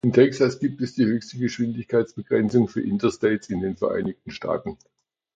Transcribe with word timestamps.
In 0.03 0.11
Texas 0.13 0.57
gibt 0.57 0.81
es 0.81 0.95
die 0.95 1.05
höchste 1.05 1.37
Geschwindigkeitsbegrenzung 1.37 2.67
für 2.67 2.81
Interstates 2.81 3.51
in 3.51 3.59
den 3.59 3.77
Vereinigten 3.77 4.31
Staaten. 4.31 4.79